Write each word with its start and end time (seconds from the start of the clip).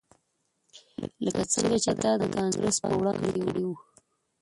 لکه 1.25 1.43
څنګه 1.53 1.77
چې 1.83 1.91
تا 2.01 2.11
د 2.17 2.23
کانګرس 2.35 2.75
په 2.83 2.89
وړاندې 2.99 3.29
کړي 3.45 3.63
وو 3.65 3.75